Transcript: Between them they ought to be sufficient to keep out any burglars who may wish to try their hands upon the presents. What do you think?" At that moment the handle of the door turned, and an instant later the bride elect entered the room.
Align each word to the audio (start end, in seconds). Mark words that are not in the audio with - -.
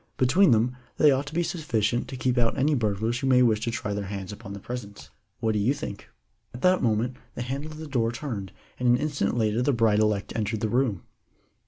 Between 0.17 0.49
them 0.49 0.75
they 0.97 1.11
ought 1.11 1.27
to 1.27 1.33
be 1.35 1.43
sufficient 1.43 2.07
to 2.07 2.17
keep 2.17 2.35
out 2.35 2.57
any 2.57 2.73
burglars 2.73 3.19
who 3.19 3.27
may 3.27 3.43
wish 3.43 3.59
to 3.61 3.69
try 3.69 3.93
their 3.93 4.05
hands 4.07 4.31
upon 4.31 4.53
the 4.53 4.59
presents. 4.59 5.11
What 5.41 5.51
do 5.51 5.59
you 5.59 5.75
think?" 5.75 6.09
At 6.55 6.63
that 6.63 6.81
moment 6.81 7.17
the 7.35 7.43
handle 7.43 7.71
of 7.71 7.77
the 7.77 7.85
door 7.85 8.11
turned, 8.11 8.51
and 8.79 8.89
an 8.89 8.97
instant 8.97 9.37
later 9.37 9.61
the 9.61 9.73
bride 9.73 9.99
elect 9.99 10.33
entered 10.35 10.61
the 10.61 10.69
room. 10.69 11.03